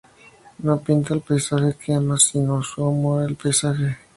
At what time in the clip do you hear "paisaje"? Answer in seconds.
1.21-1.75, 3.35-3.97